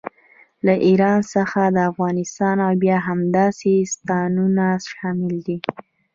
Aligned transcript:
له 0.65 0.73
ایران 0.87 1.19
څخه 1.33 1.59
افغانستان 1.91 2.55
او 2.65 2.71
بیا 2.83 2.97
همداسې 3.07 3.71
ستانونه 3.93 4.65
شامل 4.89 5.35
دي. 5.47 5.57